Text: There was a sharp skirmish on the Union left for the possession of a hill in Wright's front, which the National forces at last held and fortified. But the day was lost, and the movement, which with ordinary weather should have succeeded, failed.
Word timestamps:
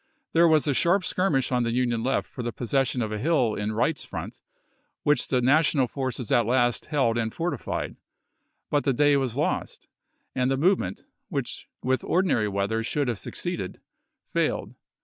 There 0.33 0.47
was 0.47 0.65
a 0.65 0.73
sharp 0.73 1.03
skirmish 1.03 1.51
on 1.51 1.61
the 1.61 1.71
Union 1.73 2.01
left 2.01 2.27
for 2.27 2.41
the 2.41 2.51
possession 2.51 3.03
of 3.03 3.11
a 3.11 3.19
hill 3.19 3.53
in 3.53 3.73
Wright's 3.73 4.03
front, 4.03 4.41
which 5.03 5.27
the 5.27 5.43
National 5.43 5.87
forces 5.87 6.31
at 6.31 6.47
last 6.47 6.87
held 6.87 7.19
and 7.19 7.31
fortified. 7.31 7.97
But 8.71 8.83
the 8.83 8.93
day 8.93 9.15
was 9.15 9.37
lost, 9.37 9.87
and 10.33 10.49
the 10.49 10.57
movement, 10.57 11.05
which 11.29 11.67
with 11.83 12.03
ordinary 12.03 12.47
weather 12.47 12.81
should 12.81 13.09
have 13.09 13.19
succeeded, 13.19 13.79
failed. 14.33 14.73